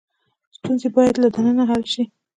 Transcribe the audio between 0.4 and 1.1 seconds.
ستونزې